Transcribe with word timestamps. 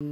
Как 0.00 0.06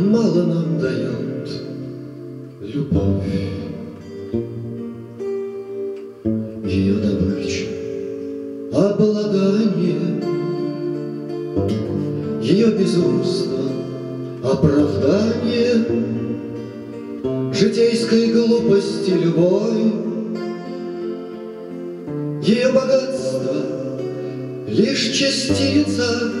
мало 0.00 0.44
нам 0.46 0.78
дает 0.80 1.50
любовь 2.62 3.57
обладание 9.08 10.22
Ее 12.42 12.70
безумство, 12.72 13.58
оправдание 14.42 15.86
Житейской 17.52 18.32
глупости 18.32 19.10
любой. 19.10 19.92
Ее 22.42 22.72
богатство 22.72 23.54
лишь 24.68 25.10
частица 25.10 26.32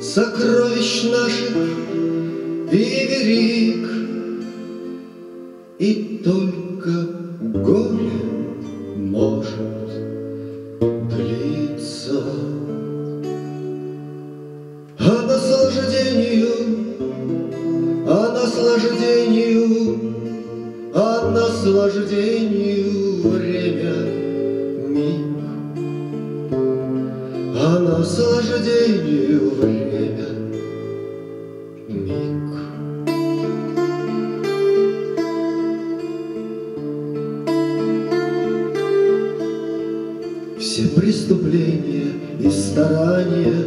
Сокровищ 0.00 1.04
наших 1.04 1.56
и 2.72 3.06
велик, 3.10 3.88
И 5.78 6.20
только 6.24 6.90
горе 7.40 8.10
может 8.96 10.09
длиться. 10.80 12.22
А 14.98 15.22
наслаждению, 15.26 16.48
а 18.06 18.32
наслаждению, 18.32 20.00
а 20.94 21.30
наслаждению 21.30 23.22
время 23.22 23.94
миг, 24.88 25.36
а 27.56 27.78
наслаждению 27.78 29.50
время 29.56 30.28
миг. 31.88 32.49
Все 40.70 40.86
преступления 40.86 42.12
и 42.38 42.48
старания 42.48 43.64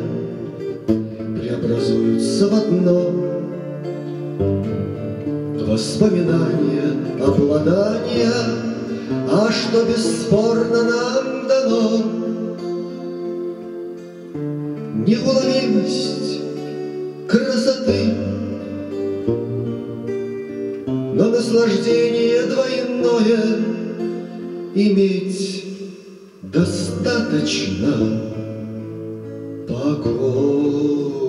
Преобразуются 1.37 2.47
в 2.47 2.53
одно. 2.53 3.11
Воспоминания, 5.67 6.93
обладания, 7.21 8.31
А 9.29 9.51
что 9.51 9.83
бесспорно 9.83 10.83
нам 10.83 11.47
дано. 11.49 12.03
Неуловимость 15.05 16.39
красоты 17.27 18.13
Но 20.87 21.25
наслаждение 21.25 22.43
двойное 22.43 23.59
Иметь 24.73 25.72
достаточно 26.53 28.21
покоя. 29.67 31.23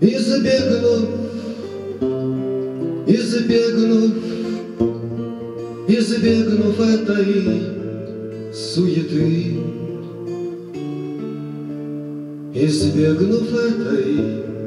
Избегнув, 0.00 1.08
избегнув, 3.06 4.12
избегнув 5.88 6.80
этой 6.80 7.62
суеты, 8.52 9.58
избегнув 12.54 13.54
этой 13.54 14.57